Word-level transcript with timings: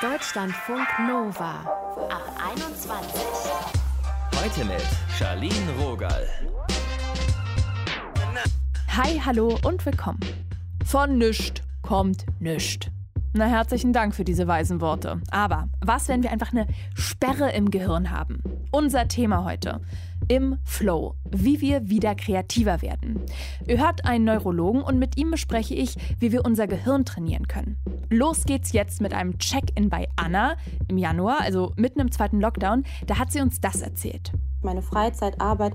Deutschlandfunk 0.00 0.86
Nova 1.06 1.60
ab 2.08 2.24
21. 2.52 3.22
Heute 4.36 4.64
mit 4.64 4.82
Charlene 5.18 5.72
Rogal. 5.80 6.26
Hi, 8.96 9.20
hallo 9.24 9.58
und 9.64 9.84
willkommen. 9.84 10.20
Von 10.84 11.18
nischt 11.18 11.62
kommt 11.82 12.24
nischt. 12.40 12.90
Na, 13.34 13.46
herzlichen 13.46 13.92
Dank 13.92 14.14
für 14.14 14.24
diese 14.24 14.46
weisen 14.46 14.80
Worte. 14.80 15.20
Aber 15.30 15.68
was, 15.84 16.08
wenn 16.08 16.22
wir 16.22 16.30
einfach 16.30 16.52
eine 16.52 16.66
Sperre 16.94 17.52
im 17.52 17.70
Gehirn 17.70 18.10
haben? 18.10 18.42
Unser 18.70 19.08
Thema 19.08 19.44
heute. 19.44 19.80
Im 20.28 20.58
Flow. 20.62 21.14
Wie 21.30 21.62
wir 21.62 21.88
wieder 21.88 22.14
kreativer 22.14 22.82
werden. 22.82 23.18
Ihr 23.66 23.78
hört 23.78 24.04
einen 24.04 24.26
Neurologen 24.26 24.82
und 24.82 24.98
mit 24.98 25.16
ihm 25.16 25.30
bespreche 25.30 25.74
ich, 25.74 25.96
wie 26.18 26.32
wir 26.32 26.44
unser 26.44 26.66
Gehirn 26.66 27.06
trainieren 27.06 27.48
können. 27.48 27.78
Los 28.10 28.44
geht's 28.44 28.72
jetzt 28.72 29.00
mit 29.00 29.14
einem 29.14 29.38
Check-in 29.38 29.88
bei 29.88 30.06
Anna 30.16 30.56
im 30.88 30.98
Januar, 30.98 31.40
also 31.40 31.72
mitten 31.76 32.00
im 32.00 32.12
zweiten 32.12 32.42
Lockdown. 32.42 32.84
Da 33.06 33.18
hat 33.18 33.32
sie 33.32 33.40
uns 33.40 33.58
das 33.62 33.80
erzählt. 33.80 34.32
Meine 34.60 34.82
Freizeit, 34.82 35.40
Arbeit, 35.40 35.72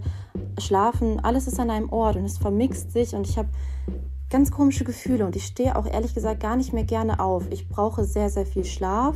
Schlafen, 0.59 1.19
alles 1.19 1.47
ist 1.47 1.59
an 1.59 1.71
einem 1.71 1.89
Ort 1.89 2.15
und 2.15 2.25
es 2.25 2.37
vermixt 2.37 2.91
sich 2.91 3.15
und 3.15 3.27
ich 3.27 3.39
habe 3.39 3.49
ganz 4.29 4.51
komische 4.51 4.83
Gefühle 4.83 5.25
und 5.25 5.35
ich 5.35 5.45
stehe 5.45 5.75
auch 5.75 5.87
ehrlich 5.87 6.13
gesagt 6.13 6.41
gar 6.41 6.57
nicht 6.57 6.73
mehr 6.73 6.83
gerne 6.83 7.19
auf. 7.19 7.49
Ich 7.49 7.69
brauche 7.69 8.03
sehr, 8.03 8.29
sehr 8.29 8.45
viel 8.45 8.65
Schlaf 8.65 9.15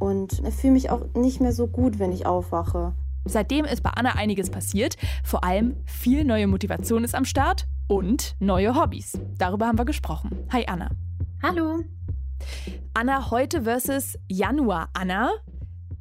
und 0.00 0.42
fühle 0.52 0.72
mich 0.72 0.90
auch 0.90 1.14
nicht 1.14 1.40
mehr 1.40 1.52
so 1.52 1.68
gut, 1.68 2.00
wenn 2.00 2.10
ich 2.10 2.26
aufwache. 2.26 2.94
Seitdem 3.26 3.64
ist 3.66 3.82
bei 3.82 3.90
Anna 3.90 4.16
einiges 4.16 4.50
passiert. 4.50 4.96
Vor 5.22 5.44
allem 5.44 5.76
viel 5.84 6.24
neue 6.24 6.48
Motivation 6.48 7.04
ist 7.04 7.14
am 7.14 7.24
Start 7.24 7.66
und 7.86 8.34
neue 8.40 8.74
Hobbys. 8.74 9.20
Darüber 9.38 9.66
haben 9.66 9.78
wir 9.78 9.84
gesprochen. 9.84 10.30
Hi 10.50 10.66
Anna. 10.66 10.90
Hallo. 11.42 11.84
Anna 12.94 13.30
heute 13.30 13.62
versus 13.62 14.18
Januar. 14.28 14.88
Anna, 14.94 15.30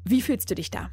wie 0.06 0.22
fühlst 0.22 0.50
du 0.50 0.56
dich 0.56 0.72
da? 0.72 0.90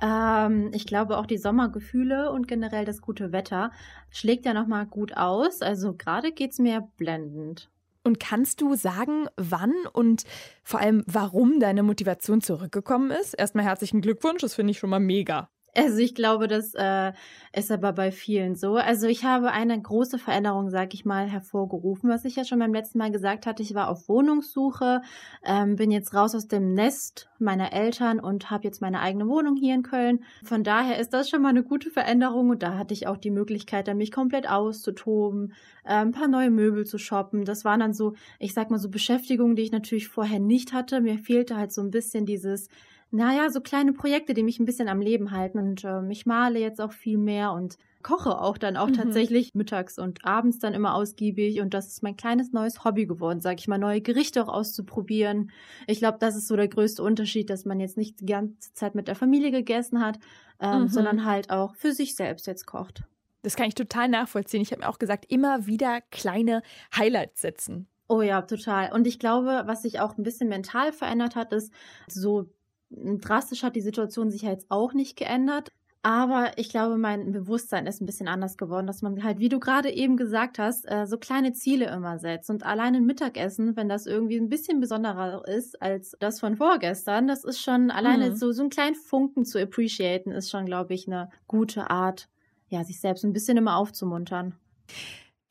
Ähm, 0.00 0.70
ich 0.72 0.86
glaube 0.86 1.18
auch 1.18 1.26
die 1.26 1.36
Sommergefühle 1.36 2.30
und 2.30 2.46
generell 2.46 2.84
das 2.84 3.00
gute 3.00 3.32
Wetter 3.32 3.72
schlägt 4.08 4.46
ja 4.46 4.54
nochmal 4.54 4.86
gut 4.86 5.16
aus. 5.16 5.62
Also 5.62 5.94
gerade 5.94 6.32
geht 6.32 6.52
es 6.52 6.58
mir 6.58 6.88
blendend. 6.96 7.68
Und 8.02 8.18
kannst 8.18 8.60
du 8.60 8.74
sagen, 8.76 9.26
wann 9.36 9.74
und 9.92 10.24
vor 10.62 10.80
allem 10.80 11.04
warum 11.06 11.60
deine 11.60 11.82
Motivation 11.82 12.40
zurückgekommen 12.40 13.10
ist? 13.10 13.34
Erstmal 13.34 13.64
herzlichen 13.64 14.00
Glückwunsch, 14.00 14.40
das 14.40 14.54
finde 14.54 14.70
ich 14.70 14.78
schon 14.78 14.90
mal 14.90 15.00
mega. 15.00 15.50
Also 15.74 15.98
ich 15.98 16.16
glaube, 16.16 16.48
das 16.48 16.74
äh, 16.74 17.12
ist 17.52 17.70
aber 17.70 17.92
bei 17.92 18.10
vielen 18.10 18.56
so. 18.56 18.74
Also 18.74 19.06
ich 19.06 19.24
habe 19.24 19.52
eine 19.52 19.80
große 19.80 20.18
Veränderung, 20.18 20.70
sag 20.70 20.94
ich 20.94 21.04
mal, 21.04 21.28
hervorgerufen, 21.28 22.10
was 22.10 22.24
ich 22.24 22.34
ja 22.34 22.44
schon 22.44 22.58
beim 22.58 22.74
letzten 22.74 22.98
Mal 22.98 23.12
gesagt 23.12 23.46
hatte. 23.46 23.62
Ich 23.62 23.74
war 23.74 23.88
auf 23.88 24.08
Wohnungssuche, 24.08 25.02
ähm, 25.44 25.76
bin 25.76 25.92
jetzt 25.92 26.12
raus 26.12 26.34
aus 26.34 26.48
dem 26.48 26.74
Nest 26.74 27.30
meiner 27.38 27.72
Eltern 27.72 28.18
und 28.18 28.50
habe 28.50 28.64
jetzt 28.64 28.80
meine 28.80 29.00
eigene 29.00 29.28
Wohnung 29.28 29.56
hier 29.56 29.74
in 29.74 29.84
Köln. 29.84 30.24
Von 30.44 30.64
daher 30.64 30.98
ist 30.98 31.12
das 31.14 31.30
schon 31.30 31.42
mal 31.42 31.50
eine 31.50 31.62
gute 31.62 31.90
Veränderung 31.90 32.50
und 32.50 32.62
da 32.64 32.76
hatte 32.76 32.94
ich 32.94 33.06
auch 33.06 33.16
die 33.16 33.30
Möglichkeit, 33.30 33.86
dann 33.86 33.96
mich 33.96 34.10
komplett 34.10 34.50
auszutoben, 34.50 35.52
äh, 35.84 35.94
ein 35.94 36.12
paar 36.12 36.28
neue 36.28 36.50
Möbel 36.50 36.84
zu 36.84 36.98
shoppen. 36.98 37.44
Das 37.44 37.64
waren 37.64 37.80
dann 37.80 37.94
so, 37.94 38.14
ich 38.40 38.54
sag 38.54 38.70
mal 38.70 38.78
so 38.78 38.90
Beschäftigungen, 38.90 39.54
die 39.54 39.62
ich 39.62 39.72
natürlich 39.72 40.08
vorher 40.08 40.40
nicht 40.40 40.72
hatte. 40.72 41.00
Mir 41.00 41.18
fehlte 41.18 41.56
halt 41.56 41.72
so 41.72 41.80
ein 41.80 41.92
bisschen 41.92 42.26
dieses 42.26 42.68
naja, 43.10 43.50
so 43.50 43.60
kleine 43.60 43.92
Projekte, 43.92 44.34
die 44.34 44.42
mich 44.42 44.60
ein 44.60 44.64
bisschen 44.64 44.88
am 44.88 45.00
Leben 45.00 45.32
halten. 45.32 45.58
Und 45.58 45.84
ähm, 45.84 46.10
ich 46.10 46.26
male 46.26 46.58
jetzt 46.58 46.80
auch 46.80 46.92
viel 46.92 47.18
mehr 47.18 47.52
und 47.52 47.76
koche 48.02 48.40
auch 48.40 48.56
dann 48.56 48.76
auch 48.76 48.88
mhm. 48.88 48.94
tatsächlich 48.94 49.54
mittags 49.54 49.98
und 49.98 50.24
abends 50.24 50.58
dann 50.58 50.74
immer 50.74 50.94
ausgiebig. 50.94 51.60
Und 51.60 51.74
das 51.74 51.88
ist 51.88 52.02
mein 52.02 52.16
kleines 52.16 52.52
neues 52.52 52.84
Hobby 52.84 53.06
geworden, 53.06 53.40
sag 53.40 53.58
ich 53.58 53.68
mal, 53.68 53.78
neue 53.78 54.00
Gerichte 54.00 54.42
auch 54.42 54.48
auszuprobieren. 54.48 55.50
Ich 55.86 55.98
glaube, 55.98 56.18
das 56.20 56.36
ist 56.36 56.48
so 56.48 56.56
der 56.56 56.68
größte 56.68 57.02
Unterschied, 57.02 57.50
dass 57.50 57.64
man 57.64 57.80
jetzt 57.80 57.96
nicht 57.96 58.20
die 58.20 58.26
ganze 58.26 58.72
Zeit 58.74 58.94
mit 58.94 59.08
der 59.08 59.16
Familie 59.16 59.50
gegessen 59.50 60.00
hat, 60.00 60.18
ähm, 60.60 60.82
mhm. 60.82 60.88
sondern 60.88 61.24
halt 61.24 61.50
auch 61.50 61.74
für 61.74 61.92
sich 61.92 62.14
selbst 62.14 62.46
jetzt 62.46 62.66
kocht. 62.66 63.04
Das 63.42 63.56
kann 63.56 63.68
ich 63.68 63.74
total 63.74 64.08
nachvollziehen. 64.08 64.60
Ich 64.60 64.70
habe 64.70 64.82
mir 64.82 64.88
auch 64.88 64.98
gesagt, 64.98 65.24
immer 65.28 65.66
wieder 65.66 66.00
kleine 66.10 66.62
Highlights 66.94 67.40
setzen. 67.40 67.86
Oh 68.06 68.22
ja, 68.22 68.42
total. 68.42 68.92
Und 68.92 69.06
ich 69.06 69.18
glaube, 69.18 69.62
was 69.66 69.82
sich 69.82 70.00
auch 70.00 70.18
ein 70.18 70.24
bisschen 70.24 70.48
mental 70.48 70.92
verändert 70.92 71.36
hat, 71.36 71.52
ist 71.52 71.72
so 72.08 72.50
drastisch 72.90 73.62
hat 73.62 73.76
die 73.76 73.80
Situation 73.80 74.30
sich 74.30 74.42
ja 74.42 74.50
jetzt 74.50 74.70
auch 74.70 74.92
nicht 74.92 75.16
geändert. 75.16 75.70
Aber 76.02 76.52
ich 76.56 76.70
glaube, 76.70 76.96
mein 76.96 77.30
Bewusstsein 77.30 77.86
ist 77.86 78.00
ein 78.00 78.06
bisschen 78.06 78.26
anders 78.26 78.56
geworden, 78.56 78.86
dass 78.86 79.02
man 79.02 79.22
halt, 79.22 79.38
wie 79.38 79.50
du 79.50 79.60
gerade 79.60 79.90
eben 79.90 80.16
gesagt 80.16 80.58
hast, 80.58 80.90
äh, 80.90 81.06
so 81.06 81.18
kleine 81.18 81.52
Ziele 81.52 81.90
immer 81.90 82.18
setzt. 82.18 82.48
Und 82.48 82.64
allein 82.64 82.94
ein 82.94 83.04
Mittagessen, 83.04 83.76
wenn 83.76 83.90
das 83.90 84.06
irgendwie 84.06 84.38
ein 84.38 84.48
bisschen 84.48 84.80
besonderer 84.80 85.46
ist 85.46 85.80
als 85.82 86.16
das 86.18 86.40
von 86.40 86.56
vorgestern, 86.56 87.28
das 87.28 87.44
ist 87.44 87.60
schon 87.60 87.90
alleine 87.90 88.30
mhm. 88.30 88.36
so, 88.36 88.50
so 88.52 88.62
einen 88.62 88.70
kleinen 88.70 88.94
Funken 88.94 89.44
zu 89.44 89.60
appreciaten, 89.60 90.30
ist 90.30 90.48
schon, 90.48 90.64
glaube 90.64 90.94
ich, 90.94 91.06
eine 91.06 91.28
gute 91.46 91.90
Art, 91.90 92.28
ja, 92.70 92.82
sich 92.82 92.98
selbst 92.98 93.22
ein 93.24 93.34
bisschen 93.34 93.58
immer 93.58 93.76
aufzumuntern. 93.76 94.54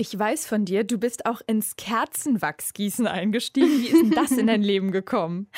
Ich 0.02 0.18
weiß 0.18 0.48
von 0.48 0.64
dir, 0.64 0.86
du 0.86 0.98
bist 0.98 1.26
auch 1.26 1.42
ins 1.46 1.76
Kerzenwachsgießen 1.76 3.06
eingestiegen. 3.06 3.68
Wie 3.68 3.88
ist 3.88 4.02
denn 4.02 4.12
das 4.12 4.32
in 4.32 4.48
dein 4.48 4.62
Leben 4.62 4.92
gekommen? 4.94 5.50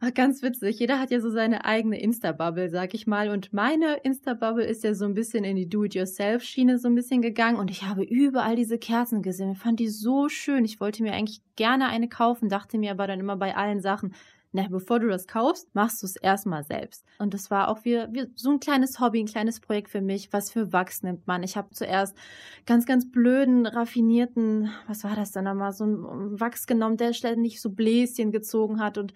Ach, 0.00 0.12
ganz 0.14 0.42
witzig. 0.42 0.80
Jeder 0.80 0.98
hat 0.98 1.12
ja 1.12 1.20
so 1.20 1.30
seine 1.30 1.64
eigene 1.64 2.00
Insta-Bubble, 2.00 2.70
sag 2.70 2.92
ich 2.94 3.06
mal. 3.06 3.30
Und 3.30 3.52
meine 3.52 3.98
Insta-Bubble 4.02 4.64
ist 4.64 4.82
ja 4.82 4.94
so 4.94 5.04
ein 5.04 5.14
bisschen 5.14 5.44
in 5.44 5.54
die 5.54 5.68
Do-it-yourself-Schiene 5.68 6.80
so 6.80 6.88
ein 6.88 6.96
bisschen 6.96 7.22
gegangen. 7.22 7.56
Und 7.56 7.70
ich 7.70 7.84
habe 7.84 8.02
überall 8.02 8.56
diese 8.56 8.78
Kerzen 8.78 9.22
gesehen. 9.22 9.52
Ich 9.52 9.58
fand 9.58 9.78
die 9.78 9.88
so 9.88 10.28
schön. 10.28 10.64
Ich 10.64 10.80
wollte 10.80 11.04
mir 11.04 11.12
eigentlich 11.12 11.40
gerne 11.54 11.86
eine 11.86 12.08
kaufen, 12.08 12.48
dachte 12.48 12.78
mir 12.78 12.90
aber 12.90 13.06
dann 13.06 13.20
immer 13.20 13.36
bei 13.36 13.54
allen 13.54 13.80
Sachen, 13.80 14.12
na, 14.54 14.68
bevor 14.68 15.00
du 15.00 15.08
das 15.08 15.26
kaufst, 15.26 15.74
machst 15.74 16.00
du 16.00 16.06
es 16.06 16.14
erstmal 16.14 16.62
selbst. 16.62 17.04
Und 17.18 17.34
das 17.34 17.50
war 17.50 17.68
auch 17.68 17.84
wie, 17.84 17.96
wie 18.12 18.26
so 18.36 18.50
ein 18.52 18.60
kleines 18.60 19.00
Hobby, 19.00 19.18
ein 19.18 19.26
kleines 19.26 19.58
Projekt 19.58 19.88
für 19.88 20.00
mich. 20.00 20.32
Was 20.32 20.52
für 20.52 20.72
Wachs 20.72 21.02
nimmt 21.02 21.26
man? 21.26 21.42
Ich 21.42 21.56
habe 21.56 21.70
zuerst 21.72 22.16
ganz, 22.64 22.86
ganz 22.86 23.10
blöden, 23.10 23.66
raffinierten, 23.66 24.70
was 24.86 25.02
war 25.02 25.16
das 25.16 25.32
dann 25.32 25.46
nochmal, 25.46 25.72
so 25.72 25.84
ein 25.84 26.38
Wachs 26.38 26.68
genommen, 26.68 26.96
der 26.96 27.14
ständig 27.14 27.60
so 27.60 27.70
Bläschen 27.70 28.30
gezogen 28.30 28.80
hat 28.80 28.96
und 28.96 29.12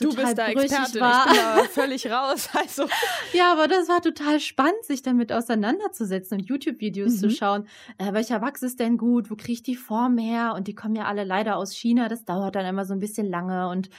Du 0.00 0.14
bist 0.14 0.38
da 0.38 0.46
Experte, 0.46 1.00
war. 1.00 1.26
ich 1.26 1.32
bin 1.32 1.40
da 1.40 1.64
völlig 1.70 2.08
raus. 2.08 2.48
Also. 2.54 2.86
Ja, 3.32 3.52
aber 3.52 3.66
das 3.66 3.88
war 3.88 4.00
total 4.00 4.38
spannend, 4.38 4.84
sich 4.84 5.02
damit 5.02 5.32
auseinanderzusetzen 5.32 6.38
und 6.38 6.46
YouTube-Videos 6.46 7.14
mhm. 7.14 7.18
zu 7.18 7.30
schauen. 7.30 7.68
Äh, 7.98 8.12
welcher 8.12 8.40
Wachs 8.40 8.62
ist 8.62 8.78
denn 8.78 8.96
gut? 8.96 9.28
Wo 9.28 9.34
kriege 9.34 9.54
ich 9.54 9.62
die 9.64 9.74
Form 9.74 10.16
her? 10.16 10.54
Und 10.54 10.68
die 10.68 10.74
kommen 10.76 10.94
ja 10.94 11.06
alle 11.06 11.24
leider 11.24 11.56
aus 11.56 11.74
China. 11.74 12.08
Das 12.08 12.24
dauert 12.24 12.54
dann 12.54 12.64
immer 12.64 12.84
so 12.84 12.92
ein 12.94 13.00
bisschen 13.00 13.26
lange 13.26 13.68
und 13.70 13.90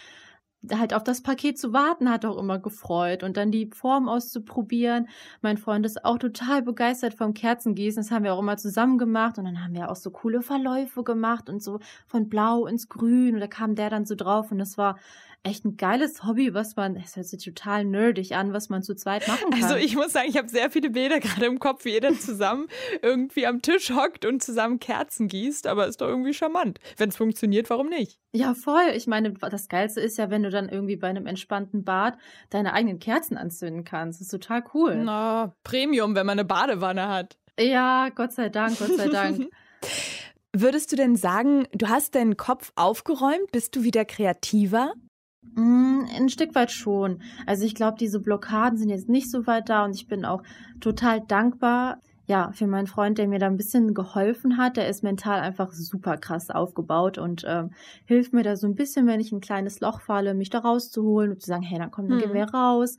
halt 0.74 0.94
auf 0.94 1.04
das 1.04 1.22
Paket 1.22 1.58
zu 1.58 1.74
warten 1.74 2.10
hat 2.10 2.26
auch 2.26 2.38
immer 2.38 2.60
gefreut 2.60 3.24
und 3.24 3.38
dann 3.38 3.52
die 3.52 3.70
Form 3.74 4.10
auszuprobieren. 4.10 5.08
Mein 5.42 5.58
Freund 5.58 5.86
ist 5.86 6.04
auch 6.04 6.18
total 6.18 6.62
begeistert 6.62 7.14
vom 7.14 7.34
Kerzengießen. 7.34 8.04
Das 8.04 8.12
haben 8.12 8.26
wir 8.26 8.34
auch 8.34 8.40
immer 8.40 8.58
zusammen 8.58 8.98
gemacht 8.98 9.38
und 9.38 9.46
dann 9.46 9.64
haben 9.64 9.74
wir 9.74 9.90
auch 9.90 9.96
so 9.96 10.12
coole 10.12 10.42
Verläufe 10.42 11.04
gemacht 11.04 11.50
und 11.50 11.64
so 11.64 11.80
von 12.08 12.30
blau 12.30 12.66
ins 12.68 12.90
grün 12.90 13.36
und 13.36 13.40
da 13.40 13.48
kam 13.48 13.76
der 13.76 13.90
dann 13.90 14.06
so 14.06 14.16
drauf 14.16 14.52
und 14.52 14.60
das 14.60 14.78
war 14.78 14.98
echt 15.44 15.66
ein 15.66 15.78
geiles 15.78 16.24
Hobby, 16.24 16.54
was 16.54 16.76
man, 16.76 16.96
es 16.96 17.16
hört 17.16 17.26
sich 17.26 17.44
total 17.44 17.86
nerdig 17.86 18.36
an, 18.36 18.54
was 18.54 18.70
man 18.70 18.84
zu 18.84 18.96
zweit 18.96 19.28
machen 19.28 19.52
kann. 19.52 19.64
Also 19.64 19.76
ich 19.76 19.96
muss 19.96 20.12
sagen, 20.12 20.28
ich 20.30 20.38
habe 20.38 20.50
sehr 20.50 20.70
viele 20.70 20.90
Bilder 20.90 21.20
gerade 21.20 21.46
im 21.46 21.60
Kopf, 21.60 21.86
wie 21.86 21.94
ihr 21.94 22.02
dann 22.02 22.20
zusammen 22.20 22.68
irgendwie 23.02 23.48
am 23.48 23.62
Tisch 23.62 23.92
hockt 23.92 24.26
und 24.26 24.44
zusammen 24.44 24.80
Kerzen 24.80 25.28
gießt, 25.28 25.68
aber 25.68 25.88
ist 25.88 26.02
doch 26.02 26.08
irgendwie 26.08 26.34
charmant. 26.34 26.80
Wenn 26.98 27.10
es 27.10 27.18
funktioniert, 27.18 27.70
warum 27.70 27.88
nicht? 27.88 28.20
Ja, 28.34 28.54
voll. 28.54 28.92
Ich 28.96 29.08
meine, 29.08 29.32
das 29.34 29.70
Geilste 29.70 30.02
ist 30.02 30.18
ja, 30.18 30.30
wenn 30.30 30.44
du 30.44 30.50
dann 30.50 30.70
irgendwie 30.70 30.98
bei 30.98 31.08
einem 31.08 31.26
entspannten 31.26 31.84
Bad 31.84 32.18
deine 32.50 32.74
eigenen 32.74 33.00
Kerzen 33.00 33.38
anzünden 33.38 33.86
kannst. 33.86 34.20
Das 34.20 34.26
ist 34.28 34.32
total 34.32 34.64
cool. 34.74 34.96
Na, 34.96 35.56
Premium, 35.64 36.16
wenn 36.16 36.26
man 36.26 36.38
eine 36.38 36.46
Badewanne 36.46 37.08
hat. 37.08 37.38
Ja, 37.60 38.10
Gott 38.10 38.34
sei 38.34 38.50
Dank, 38.50 38.78
Gott 38.78 38.96
sei 38.96 39.08
Dank. 39.08 39.48
Würdest 40.56 40.92
du 40.92 40.96
denn 40.96 41.16
sagen, 41.16 41.68
du 41.74 41.90
hast 41.90 42.16
deinen 42.16 42.36
Kopf 42.36 42.72
aufgeräumt? 42.76 43.52
Bist 43.52 43.76
du 43.76 43.84
wieder 43.84 44.04
kreativer? 44.04 44.94
Mm, 45.42 46.06
ein 46.16 46.30
Stück 46.30 46.56
weit 46.56 46.72
schon. 46.72 47.22
Also 47.46 47.66
ich 47.66 47.76
glaube, 47.76 47.98
diese 48.00 48.20
Blockaden 48.20 48.78
sind 48.78 48.90
jetzt 48.90 49.10
nicht 49.10 49.30
so 49.32 49.48
weit 49.48 49.70
da 49.70 49.86
und 49.86 49.96
ich 49.96 50.08
bin 50.08 50.26
auch 50.26 50.44
total 50.80 51.22
dankbar, 51.22 52.00
ja, 52.28 52.52
für 52.52 52.68
meinen 52.68 52.86
Freund, 52.86 53.18
der 53.18 53.28
mir 53.28 53.40
da 53.40 53.48
ein 53.48 53.58
bisschen 53.58 53.96
geholfen 53.96 54.58
hat. 54.58 54.78
Der 54.78 54.88
ist 54.88 55.02
mental 55.02 55.40
einfach 55.40 55.72
super 55.72 56.16
krass 56.18 56.52
aufgebaut 56.52 57.18
und 57.18 57.44
ähm, 57.48 57.72
hilft 58.06 58.34
mir 58.34 58.44
da 58.44 58.56
so 58.56 58.68
ein 58.68 58.76
bisschen, 58.76 59.08
wenn 59.08 59.20
ich 59.20 59.32
ein 59.32 59.42
kleines 59.42 59.80
Loch 59.80 60.00
falle, 60.02 60.36
mich 60.36 60.52
da 60.52 60.60
rauszuholen 60.60 61.32
und 61.32 61.42
zu 61.42 61.48
sagen, 61.48 61.64
hey, 61.64 61.80
dann 61.80 61.90
komm, 61.90 62.08
dann 62.08 62.20
hm. 62.20 62.26
gehen 62.26 62.34
wir 62.36 62.54
raus, 62.54 62.98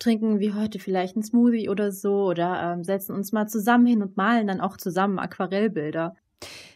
trinken 0.00 0.40
wie 0.40 0.52
heute 0.52 0.80
vielleicht 0.80 1.14
einen 1.14 1.22
Smoothie 1.22 1.68
oder 1.68 1.92
so 1.92 2.24
oder 2.24 2.72
ähm, 2.72 2.82
setzen 2.82 3.14
uns 3.14 3.30
mal 3.30 3.46
zusammen 3.46 3.86
hin 3.86 4.02
und 4.02 4.16
malen 4.16 4.48
dann 4.48 4.60
auch 4.60 4.76
zusammen 4.76 5.20
Aquarellbilder. 5.20 6.16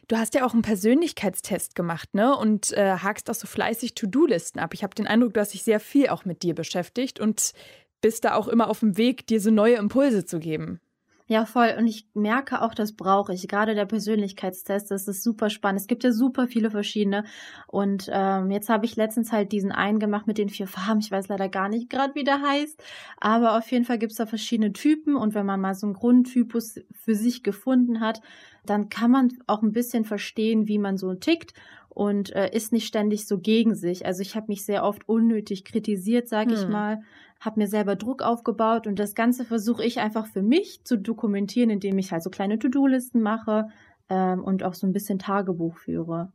Du 0.08 0.16
hast 0.16 0.34
ja 0.34 0.46
auch 0.46 0.52
einen 0.52 0.62
Persönlichkeitstest 0.62 1.74
gemacht, 1.74 2.14
ne? 2.14 2.36
Und 2.36 2.72
äh, 2.72 2.98
hakst 2.98 3.28
auch 3.28 3.34
so 3.34 3.48
fleißig 3.48 3.94
To-Do-Listen 3.94 4.60
ab. 4.60 4.72
Ich 4.72 4.84
habe 4.84 4.94
den 4.94 5.08
Eindruck, 5.08 5.34
du 5.34 5.40
hast 5.40 5.52
dich 5.52 5.64
sehr 5.64 5.80
viel 5.80 6.08
auch 6.08 6.24
mit 6.24 6.42
dir 6.42 6.54
beschäftigt 6.54 7.18
und 7.18 7.52
bist 8.00 8.24
da 8.24 8.34
auch 8.34 8.46
immer 8.46 8.68
auf 8.68 8.80
dem 8.80 8.96
Weg, 8.96 9.26
dir 9.26 9.40
so 9.40 9.50
neue 9.50 9.76
Impulse 9.76 10.24
zu 10.24 10.38
geben. 10.38 10.80
Ja, 11.28 11.44
voll. 11.44 11.74
Und 11.76 11.88
ich 11.88 12.06
merke 12.14 12.62
auch, 12.62 12.72
das 12.72 12.92
brauche 12.92 13.34
ich. 13.34 13.48
Gerade 13.48 13.74
der 13.74 13.84
Persönlichkeitstest, 13.84 14.92
das 14.92 15.08
ist 15.08 15.24
super 15.24 15.50
spannend. 15.50 15.80
Es 15.80 15.88
gibt 15.88 16.04
ja 16.04 16.12
super 16.12 16.46
viele 16.46 16.70
verschiedene. 16.70 17.24
Und 17.66 18.08
ähm, 18.12 18.52
jetzt 18.52 18.68
habe 18.68 18.86
ich 18.86 18.94
letztens 18.94 19.32
halt 19.32 19.50
diesen 19.50 19.72
einen 19.72 19.98
gemacht 19.98 20.28
mit 20.28 20.38
den 20.38 20.48
vier 20.48 20.68
Farben. 20.68 21.00
Ich 21.00 21.10
weiß 21.10 21.26
leider 21.26 21.48
gar 21.48 21.68
nicht 21.68 21.90
gerade, 21.90 22.14
wie 22.14 22.22
der 22.22 22.40
heißt. 22.42 22.80
Aber 23.18 23.58
auf 23.58 23.68
jeden 23.72 23.84
Fall 23.84 23.98
gibt 23.98 24.12
es 24.12 24.18
da 24.18 24.26
verschiedene 24.26 24.72
Typen. 24.72 25.16
Und 25.16 25.34
wenn 25.34 25.46
man 25.46 25.60
mal 25.60 25.74
so 25.74 25.88
einen 25.88 25.94
Grundtypus 25.94 26.80
für 26.92 27.16
sich 27.16 27.42
gefunden 27.42 27.98
hat, 27.98 28.20
dann 28.64 28.88
kann 28.88 29.10
man 29.10 29.32
auch 29.48 29.62
ein 29.62 29.72
bisschen 29.72 30.04
verstehen, 30.04 30.68
wie 30.68 30.78
man 30.78 30.96
so 30.96 31.12
tickt 31.14 31.54
und 31.96 32.36
äh, 32.36 32.54
ist 32.54 32.72
nicht 32.72 32.86
ständig 32.86 33.26
so 33.26 33.38
gegen 33.38 33.74
sich. 33.74 34.04
Also 34.04 34.20
ich 34.20 34.36
habe 34.36 34.48
mich 34.48 34.66
sehr 34.66 34.84
oft 34.84 35.08
unnötig 35.08 35.64
kritisiert, 35.64 36.28
sage 36.28 36.50
hm. 36.50 36.56
ich 36.58 36.68
mal 36.68 37.00
habe 37.40 37.60
mir 37.60 37.68
selber 37.68 37.96
Druck 37.96 38.22
aufgebaut 38.22 38.86
und 38.86 38.98
das 38.98 39.14
Ganze 39.14 39.44
versuche 39.44 39.84
ich 39.84 39.98
einfach 39.98 40.26
für 40.26 40.42
mich 40.42 40.84
zu 40.84 40.98
dokumentieren, 40.98 41.70
indem 41.70 41.98
ich 41.98 42.12
halt 42.12 42.22
so 42.22 42.30
kleine 42.30 42.58
To-Do-Listen 42.58 43.22
mache 43.22 43.68
ähm, 44.10 44.44
und 44.44 44.62
auch 44.62 44.74
so 44.74 44.86
ein 44.86 44.92
bisschen 44.92 45.18
Tagebuch 45.18 45.76
führe. 45.76 46.32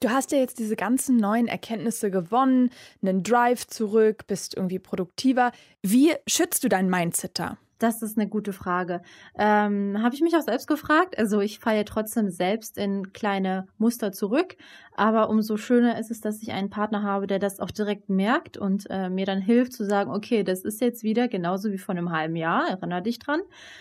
Du 0.00 0.10
hast 0.10 0.32
ja 0.32 0.38
jetzt 0.38 0.58
diese 0.58 0.76
ganzen 0.76 1.18
neuen 1.18 1.46
Erkenntnisse 1.46 2.10
gewonnen, 2.10 2.70
einen 3.00 3.22
Drive 3.22 3.66
zurück, 3.66 4.26
bist 4.26 4.56
irgendwie 4.56 4.78
produktiver. 4.80 5.52
Wie 5.82 6.12
schützt 6.26 6.64
du 6.64 6.68
dein 6.68 6.90
Mindset 6.90 7.38
da? 7.38 7.58
Das 7.78 8.02
ist 8.02 8.16
eine 8.16 8.28
gute 8.28 8.52
Frage. 8.52 9.02
Ähm, 9.36 9.98
Habe 10.00 10.14
ich 10.14 10.20
mich 10.20 10.36
auch 10.36 10.42
selbst 10.42 10.66
gefragt. 10.66 11.18
Also 11.18 11.40
ich 11.40 11.58
falle 11.58 11.84
trotzdem 11.84 12.30
selbst 12.30 12.78
in 12.78 13.12
kleine 13.12 13.66
Muster 13.78 14.12
zurück. 14.12 14.56
Aber 14.96 15.28
umso 15.28 15.56
schöner 15.56 15.98
ist 15.98 16.10
es, 16.10 16.20
dass 16.20 16.40
ich 16.40 16.52
einen 16.52 16.70
Partner 16.70 17.02
habe, 17.02 17.26
der 17.26 17.40
das 17.40 17.58
auch 17.58 17.70
direkt 17.70 18.08
merkt 18.08 18.56
und 18.56 18.86
äh, 18.90 19.10
mir 19.10 19.26
dann 19.26 19.40
hilft 19.40 19.72
zu 19.72 19.84
sagen, 19.84 20.10
okay, 20.10 20.44
das 20.44 20.64
ist 20.64 20.80
jetzt 20.80 21.02
wieder 21.02 21.26
genauso 21.26 21.72
wie 21.72 21.78
vor 21.78 21.94
einem 21.94 22.12
halben 22.12 22.36
Jahr, 22.36 22.68
erinnere 22.68 23.02
dich 23.02 23.18
dran. 23.18 23.40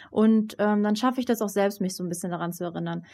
Und 0.10 0.56
ähm, 0.58 0.82
dann 0.84 0.96
schaffe 0.96 1.20
ich 1.20 1.26
das 1.26 1.42
auch 1.42 1.50
selbst, 1.50 1.82
mich 1.82 1.96
so 1.96 2.04
ein 2.04 2.10
bisschen 2.10 2.32
daran 2.32 2.52
zu 2.52 2.64
erinnern. 2.64 3.06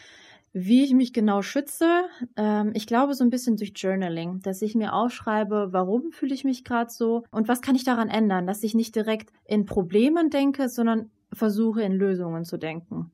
Wie 0.52 0.82
ich 0.82 0.92
mich 0.94 1.12
genau 1.12 1.42
schütze, 1.42 2.02
ähm, 2.36 2.72
ich 2.74 2.88
glaube 2.88 3.14
so 3.14 3.22
ein 3.22 3.30
bisschen 3.30 3.56
durch 3.56 3.72
Journaling, 3.76 4.40
dass 4.42 4.62
ich 4.62 4.74
mir 4.74 4.94
aufschreibe, 4.94 5.68
warum 5.70 6.10
fühle 6.10 6.34
ich 6.34 6.42
mich 6.42 6.64
gerade 6.64 6.90
so 6.90 7.22
und 7.30 7.46
was 7.46 7.62
kann 7.62 7.76
ich 7.76 7.84
daran 7.84 8.08
ändern, 8.08 8.48
dass 8.48 8.64
ich 8.64 8.74
nicht 8.74 8.96
direkt 8.96 9.30
in 9.44 9.64
Problemen 9.64 10.28
denke, 10.28 10.68
sondern 10.68 11.10
versuche 11.32 11.82
in 11.82 11.92
Lösungen 11.92 12.44
zu 12.44 12.56
denken. 12.56 13.12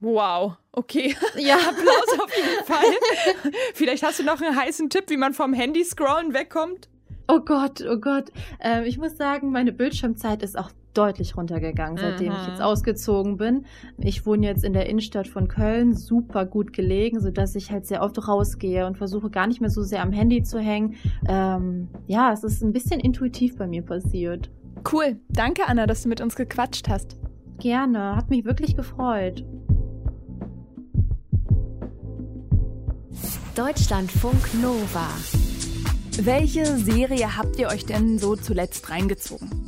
Wow, 0.00 0.56
okay. 0.72 1.14
Ja, 1.36 1.54
Applaus 1.68 2.20
auf 2.20 2.36
jeden 2.36 2.64
Fall. 2.64 3.52
Vielleicht 3.74 4.02
hast 4.02 4.18
du 4.18 4.24
noch 4.24 4.40
einen 4.40 4.56
heißen 4.56 4.90
Tipp, 4.90 5.04
wie 5.08 5.16
man 5.16 5.34
vom 5.34 5.52
Handy 5.52 5.84
scrollen 5.84 6.34
wegkommt. 6.34 6.88
Oh 7.28 7.38
Gott, 7.38 7.80
oh 7.88 7.98
Gott. 7.98 8.32
Ähm, 8.60 8.82
ich 8.84 8.98
muss 8.98 9.16
sagen, 9.16 9.52
meine 9.52 9.72
Bildschirmzeit 9.72 10.42
ist 10.42 10.58
auch 10.58 10.72
deutlich 10.94 11.36
runtergegangen, 11.36 11.96
seitdem 11.96 12.32
mhm. 12.32 12.38
ich 12.40 12.48
jetzt 12.48 12.58
mhm. 12.58 12.64
ausgezogen 12.64 13.36
bin. 13.36 13.64
Ich 13.98 14.26
wohne 14.26 14.46
jetzt 14.46 14.64
in 14.64 14.72
der 14.72 14.88
Innenstadt 14.88 15.28
von 15.28 15.48
Köln, 15.48 15.94
super 15.94 16.46
gut 16.46 16.72
gelegen, 16.72 17.20
sodass 17.20 17.54
ich 17.54 17.70
halt 17.70 17.86
sehr 17.86 18.02
oft 18.02 18.26
rausgehe 18.26 18.86
und 18.86 18.98
versuche 18.98 19.30
gar 19.30 19.46
nicht 19.46 19.60
mehr 19.60 19.70
so 19.70 19.82
sehr 19.82 20.02
am 20.02 20.12
Handy 20.12 20.42
zu 20.42 20.58
hängen. 20.58 20.94
Ähm, 21.28 21.88
ja, 22.06 22.32
es 22.32 22.44
ist 22.44 22.62
ein 22.62 22.72
bisschen 22.72 23.00
intuitiv 23.00 23.56
bei 23.56 23.66
mir 23.66 23.82
passiert. 23.82 24.50
Cool. 24.90 25.20
Danke, 25.28 25.62
Anna, 25.66 25.86
dass 25.86 26.02
du 26.02 26.08
mit 26.08 26.20
uns 26.20 26.34
gequatscht 26.34 26.88
hast. 26.88 27.16
Gerne, 27.58 28.16
hat 28.16 28.30
mich 28.30 28.44
wirklich 28.44 28.74
gefreut. 28.74 29.44
Deutschlandfunk 33.54 34.54
Nova. 34.62 35.06
Welche 36.20 36.64
Serie 36.78 37.36
habt 37.36 37.58
ihr 37.58 37.68
euch 37.68 37.86
denn 37.86 38.18
so 38.18 38.34
zuletzt 38.34 38.90
reingezogen? 38.90 39.61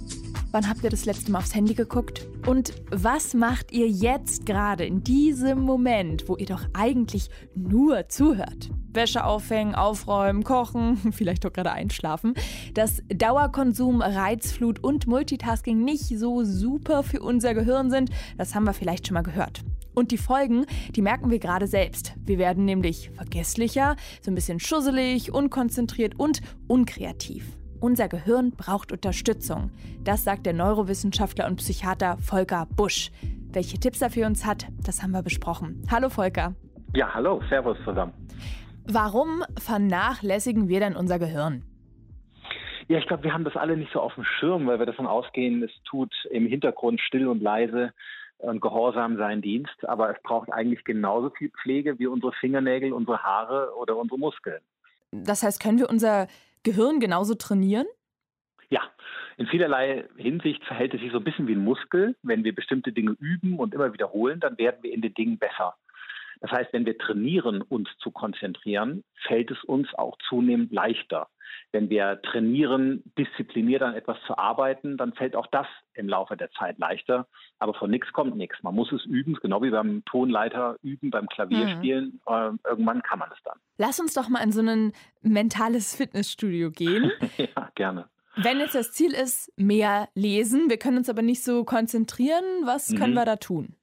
Wann 0.54 0.68
habt 0.68 0.84
ihr 0.84 0.90
das 0.90 1.04
letzte 1.04 1.32
Mal 1.32 1.38
aufs 1.38 1.56
Handy 1.56 1.74
geguckt? 1.74 2.28
Und 2.46 2.74
was 2.92 3.34
macht 3.34 3.72
ihr 3.72 3.88
jetzt 3.88 4.46
gerade 4.46 4.84
in 4.84 5.02
diesem 5.02 5.58
Moment, 5.58 6.28
wo 6.28 6.36
ihr 6.36 6.46
doch 6.46 6.64
eigentlich 6.74 7.28
nur 7.56 8.08
zuhört? 8.08 8.70
Wäsche 8.92 9.24
aufhängen, 9.24 9.74
aufräumen, 9.74 10.44
kochen, 10.44 10.96
vielleicht 11.12 11.44
auch 11.44 11.52
gerade 11.52 11.72
einschlafen. 11.72 12.34
Dass 12.72 13.02
Dauerkonsum, 13.08 14.00
Reizflut 14.00 14.78
und 14.78 15.08
Multitasking 15.08 15.82
nicht 15.82 16.16
so 16.16 16.44
super 16.44 17.02
für 17.02 17.20
unser 17.20 17.52
Gehirn 17.52 17.90
sind, 17.90 18.10
das 18.38 18.54
haben 18.54 18.62
wir 18.62 18.74
vielleicht 18.74 19.08
schon 19.08 19.14
mal 19.14 19.22
gehört. 19.22 19.62
Und 19.92 20.12
die 20.12 20.18
Folgen, 20.18 20.66
die 20.94 21.02
merken 21.02 21.32
wir 21.32 21.40
gerade 21.40 21.66
selbst. 21.66 22.12
Wir 22.24 22.38
werden 22.38 22.64
nämlich 22.64 23.10
vergesslicher, 23.10 23.96
so 24.22 24.30
ein 24.30 24.36
bisschen 24.36 24.60
schusselig, 24.60 25.34
unkonzentriert 25.34 26.16
und 26.16 26.42
unkreativ. 26.68 27.44
Unser 27.84 28.08
Gehirn 28.08 28.52
braucht 28.52 28.92
Unterstützung. 28.92 29.70
Das 30.04 30.24
sagt 30.24 30.46
der 30.46 30.54
Neurowissenschaftler 30.54 31.46
und 31.46 31.56
Psychiater 31.56 32.16
Volker 32.16 32.66
Busch. 32.74 33.10
Welche 33.52 33.78
Tipps 33.78 34.00
er 34.00 34.08
für 34.08 34.24
uns 34.24 34.46
hat, 34.46 34.68
das 34.86 35.02
haben 35.02 35.10
wir 35.10 35.22
besprochen. 35.22 35.82
Hallo 35.90 36.08
Volker. 36.08 36.54
Ja, 36.94 37.12
hallo, 37.12 37.42
Servus 37.50 37.76
zusammen. 37.84 38.14
Warum 38.90 39.44
vernachlässigen 39.58 40.66
wir 40.70 40.80
denn 40.80 40.96
unser 40.96 41.18
Gehirn? 41.18 41.62
Ja, 42.88 42.96
ich 42.96 43.06
glaube, 43.06 43.24
wir 43.24 43.34
haben 43.34 43.44
das 43.44 43.54
alle 43.54 43.76
nicht 43.76 43.92
so 43.92 44.00
auf 44.00 44.14
dem 44.14 44.24
Schirm, 44.24 44.66
weil 44.66 44.78
wir 44.78 44.86
davon 44.86 45.06
ausgehen, 45.06 45.62
es 45.62 45.70
tut 45.84 46.14
im 46.30 46.46
Hintergrund 46.46 47.02
still 47.02 47.28
und 47.28 47.42
leise 47.42 47.92
und 48.38 48.62
gehorsam 48.62 49.18
seinen 49.18 49.42
Dienst. 49.42 49.86
Aber 49.86 50.08
es 50.08 50.22
braucht 50.22 50.50
eigentlich 50.50 50.84
genauso 50.84 51.28
viel 51.28 51.50
Pflege 51.50 51.98
wie 51.98 52.06
unsere 52.06 52.32
Fingernägel, 52.32 52.94
unsere 52.94 53.22
Haare 53.22 53.76
oder 53.76 53.94
unsere 53.98 54.18
Muskeln. 54.18 54.62
Das 55.12 55.42
heißt, 55.42 55.62
können 55.62 55.78
wir 55.78 55.90
unser 55.90 56.28
Gehirn 56.64 56.98
genauso 56.98 57.34
trainieren? 57.34 57.86
Ja, 58.70 58.82
in 59.36 59.46
vielerlei 59.46 60.08
Hinsicht 60.16 60.64
verhält 60.64 60.94
es 60.94 61.00
sich 61.00 61.12
so 61.12 61.18
ein 61.18 61.24
bisschen 61.24 61.46
wie 61.46 61.54
ein 61.54 61.64
Muskel. 61.64 62.16
Wenn 62.22 62.42
wir 62.42 62.54
bestimmte 62.54 62.92
Dinge 62.92 63.16
üben 63.20 63.58
und 63.58 63.74
immer 63.74 63.92
wiederholen, 63.92 64.40
dann 64.40 64.58
werden 64.58 64.82
wir 64.82 64.92
in 64.92 65.02
den 65.02 65.14
Dingen 65.14 65.38
besser. 65.38 65.76
Das 66.40 66.50
heißt, 66.50 66.72
wenn 66.72 66.86
wir 66.86 66.98
trainieren, 66.98 67.62
uns 67.62 67.88
zu 67.98 68.10
konzentrieren, 68.10 69.04
fällt 69.26 69.50
es 69.50 69.62
uns 69.64 69.94
auch 69.94 70.18
zunehmend 70.28 70.72
leichter. 70.72 71.28
Wenn 71.72 71.90
wir 71.90 72.20
trainieren, 72.22 73.02
diszipliniert 73.18 73.82
an 73.82 73.94
etwas 73.94 74.16
zu 74.26 74.38
arbeiten, 74.38 74.96
dann 74.96 75.12
fällt 75.12 75.36
auch 75.36 75.46
das 75.48 75.66
im 75.94 76.08
Laufe 76.08 76.36
der 76.36 76.50
Zeit 76.52 76.78
leichter. 76.78 77.26
Aber 77.58 77.74
von 77.74 77.90
nichts 77.90 78.12
kommt 78.12 78.36
nichts. 78.36 78.62
Man 78.62 78.74
muss 78.74 78.92
es 78.92 79.04
üben, 79.04 79.34
genau 79.40 79.62
wie 79.62 79.70
beim 79.70 80.04
Tonleiter 80.04 80.76
üben, 80.82 81.10
beim 81.10 81.28
Klavierspielen. 81.28 82.20
Mhm. 82.26 82.32
Äh, 82.32 82.68
irgendwann 82.68 83.02
kann 83.02 83.18
man 83.18 83.30
es 83.32 83.38
dann. 83.44 83.58
Lass 83.78 84.00
uns 84.00 84.14
doch 84.14 84.28
mal 84.28 84.42
in 84.42 84.52
so 84.52 84.62
ein 84.62 84.92
mentales 85.22 85.96
Fitnessstudio 85.96 86.70
gehen. 86.70 87.10
ja, 87.36 87.70
gerne. 87.74 88.08
Wenn 88.36 88.58
jetzt 88.58 88.74
das 88.74 88.92
Ziel 88.92 89.12
ist, 89.12 89.52
mehr 89.56 90.08
lesen, 90.14 90.68
wir 90.68 90.76
können 90.76 90.98
uns 90.98 91.08
aber 91.08 91.22
nicht 91.22 91.44
so 91.44 91.64
konzentrieren, 91.64 92.44
was 92.64 92.90
mhm. 92.90 92.98
können 92.98 93.14
wir 93.14 93.24
da 93.24 93.36
tun? 93.36 93.76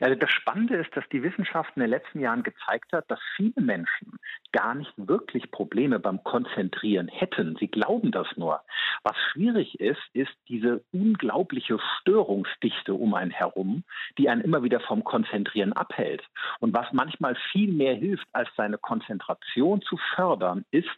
Also 0.00 0.14
das 0.14 0.30
Spannende 0.30 0.76
ist, 0.76 0.94
dass 0.96 1.04
die 1.10 1.22
Wissenschaft 1.22 1.70
in 1.76 1.80
den 1.80 1.90
letzten 1.90 2.20
Jahren 2.20 2.42
gezeigt 2.42 2.92
hat, 2.92 3.10
dass 3.10 3.20
viele 3.36 3.60
Menschen 3.60 4.18
gar 4.52 4.74
nicht 4.74 4.92
wirklich 4.96 5.50
Probleme 5.50 5.98
beim 5.98 6.22
Konzentrieren 6.24 7.08
hätten. 7.08 7.56
Sie 7.58 7.68
glauben 7.68 8.10
das 8.10 8.26
nur. 8.36 8.60
Was 9.02 9.16
schwierig 9.32 9.80
ist, 9.80 10.02
ist 10.12 10.32
diese 10.48 10.82
unglaubliche 10.92 11.78
Störungsdichte 12.00 12.94
um 12.94 13.14
einen 13.14 13.30
herum, 13.30 13.84
die 14.18 14.28
einen 14.28 14.42
immer 14.42 14.62
wieder 14.62 14.80
vom 14.80 15.04
Konzentrieren 15.04 15.72
abhält. 15.72 16.22
Und 16.60 16.74
was 16.74 16.92
manchmal 16.92 17.36
viel 17.52 17.72
mehr 17.72 17.94
hilft, 17.94 18.26
als 18.32 18.48
seine 18.56 18.78
Konzentration 18.78 19.82
zu 19.82 19.96
fördern, 20.14 20.64
ist, 20.70 20.88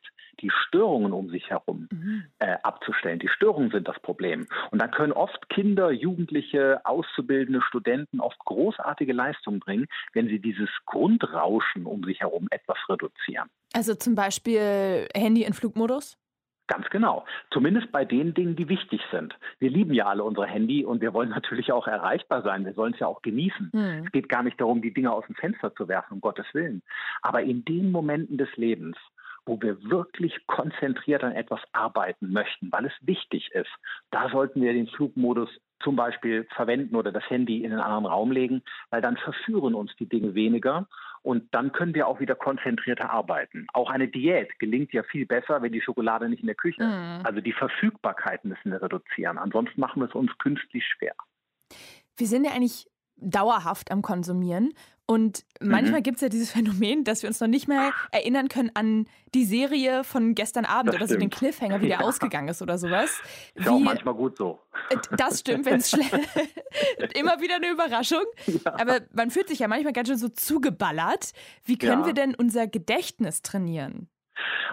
die 0.40 0.50
Störungen 0.50 1.12
um 1.12 1.30
sich 1.30 1.48
herum 1.50 1.88
mhm. 1.90 2.24
äh, 2.38 2.56
abzustellen. 2.62 3.18
Die 3.18 3.28
Störungen 3.28 3.70
sind 3.70 3.88
das 3.88 3.98
Problem. 4.00 4.46
Und 4.70 4.80
dann 4.80 4.90
können 4.90 5.12
oft 5.12 5.48
Kinder, 5.48 5.90
Jugendliche, 5.90 6.80
Auszubildende, 6.84 7.62
Studenten 7.62 8.20
oft 8.20 8.38
großartige 8.86 9.12
Leistungen 9.12 9.60
bringen, 9.60 9.86
wenn 10.12 10.28
sie 10.28 10.40
dieses 10.40 10.68
Grundrauschen 10.86 11.86
um 11.86 12.04
sich 12.04 12.20
herum 12.20 12.46
etwas 12.50 12.78
reduzieren. 12.88 13.48
Also 13.72 13.94
zum 13.94 14.14
Beispiel 14.14 15.08
Handy 15.14 15.42
in 15.42 15.52
Flugmodus? 15.52 16.16
Ganz 16.68 16.88
genau. 16.90 17.24
Zumindest 17.52 17.92
bei 17.92 18.04
den 18.04 18.34
Dingen, 18.34 18.56
die 18.56 18.68
wichtig 18.68 19.00
sind. 19.12 19.38
Wir 19.60 19.70
lieben 19.70 19.94
ja 19.94 20.06
alle 20.06 20.24
unser 20.24 20.46
Handy 20.46 20.84
und 20.84 21.00
wir 21.00 21.14
wollen 21.14 21.28
natürlich 21.38 21.72
auch 21.72 21.86
erreichbar 21.86 22.42
sein. 22.42 22.64
Wir 22.64 22.74
sollen 22.74 22.94
es 22.94 23.00
ja 23.00 23.06
auch 23.06 23.22
genießen. 23.22 23.70
Hm. 23.72 24.04
Es 24.06 24.12
geht 24.12 24.28
gar 24.28 24.42
nicht 24.42 24.60
darum, 24.60 24.82
die 24.82 24.92
Dinge 24.92 25.12
aus 25.12 25.24
dem 25.26 25.36
Fenster 25.36 25.74
zu 25.74 25.86
werfen, 25.88 26.14
um 26.14 26.20
Gottes 26.20 26.46
Willen. 26.52 26.82
Aber 27.22 27.42
in 27.42 27.64
den 27.64 27.92
Momenten 27.92 28.36
des 28.36 28.48
Lebens, 28.56 28.96
wo 29.44 29.60
wir 29.62 29.80
wirklich 29.84 30.44
konzentriert 30.48 31.22
an 31.22 31.32
etwas 31.32 31.60
arbeiten 31.70 32.32
möchten, 32.32 32.72
weil 32.72 32.86
es 32.86 32.92
wichtig 33.00 33.48
ist, 33.52 33.70
da 34.10 34.28
sollten 34.28 34.60
wir 34.60 34.72
den 34.72 34.88
Flugmodus 34.88 35.48
zum 35.80 35.96
Beispiel 35.96 36.46
verwenden 36.54 36.96
oder 36.96 37.12
das 37.12 37.28
Handy 37.28 37.64
in 37.64 37.72
einen 37.72 37.80
anderen 37.80 38.06
Raum 38.06 38.32
legen, 38.32 38.62
weil 38.90 39.02
dann 39.02 39.16
verführen 39.16 39.74
uns 39.74 39.94
die 39.96 40.08
Dinge 40.08 40.34
weniger 40.34 40.88
und 41.22 41.52
dann 41.54 41.72
können 41.72 41.94
wir 41.94 42.06
auch 42.06 42.20
wieder 42.20 42.34
konzentrierter 42.34 43.10
arbeiten. 43.10 43.66
Auch 43.72 43.90
eine 43.90 44.08
Diät 44.08 44.58
gelingt 44.58 44.92
ja 44.92 45.02
viel 45.02 45.26
besser, 45.26 45.60
wenn 45.60 45.72
die 45.72 45.80
Schokolade 45.80 46.28
nicht 46.28 46.40
in 46.40 46.46
der 46.46 46.54
Küche 46.54 46.82
ist. 46.82 46.88
Mhm. 46.88 47.26
Also 47.26 47.40
die 47.40 47.52
Verfügbarkeit 47.52 48.44
müssen 48.44 48.70
wir 48.70 48.80
reduzieren. 48.80 49.36
Ansonsten 49.36 49.80
machen 49.80 50.00
wir 50.00 50.08
es 50.08 50.14
uns 50.14 50.30
künstlich 50.38 50.84
schwer. 50.86 51.14
Wir 52.16 52.26
sind 52.26 52.44
ja 52.44 52.52
eigentlich 52.52 52.86
dauerhaft 53.16 53.90
am 53.90 54.02
Konsumieren. 54.02 54.72
Und 55.08 55.44
manchmal 55.60 56.00
mhm. 56.00 56.02
gibt 56.02 56.16
es 56.16 56.22
ja 56.22 56.28
dieses 56.28 56.50
Phänomen, 56.52 57.04
dass 57.04 57.22
wir 57.22 57.28
uns 57.28 57.40
noch 57.40 57.46
nicht 57.46 57.68
mehr 57.68 57.92
erinnern 58.10 58.48
können 58.48 58.72
an 58.74 59.06
die 59.34 59.44
Serie 59.44 60.02
von 60.02 60.34
gestern 60.34 60.64
Abend 60.64 60.88
das 60.88 60.96
oder 60.96 61.06
stimmt. 61.06 61.10
so 61.10 61.28
den 61.28 61.30
Cliffhanger, 61.30 61.80
wie 61.80 61.88
der 61.88 61.98
ja. 62.00 62.04
ausgegangen 62.04 62.48
ist 62.48 62.60
oder 62.60 62.76
sowas. 62.76 63.10
Ist 63.54 63.64
wie, 63.64 63.68
auch 63.68 63.78
manchmal 63.78 64.14
gut 64.14 64.36
so. 64.36 64.58
Äh, 64.90 64.96
das 65.16 65.40
stimmt, 65.40 65.64
wenn 65.66 65.76
es 65.76 65.90
schlecht 65.90 66.12
Immer 67.14 67.40
wieder 67.40 67.56
eine 67.56 67.70
Überraschung. 67.70 68.24
Ja. 68.46 68.74
Aber 68.78 69.00
man 69.12 69.30
fühlt 69.30 69.48
sich 69.48 69.60
ja 69.60 69.68
manchmal 69.68 69.92
ganz 69.92 70.08
schön 70.08 70.18
so 70.18 70.28
zugeballert. 70.28 71.32
Wie 71.64 71.78
können 71.78 72.00
ja. 72.00 72.06
wir 72.06 72.14
denn 72.14 72.34
unser 72.34 72.66
Gedächtnis 72.66 73.42
trainieren? 73.42 74.08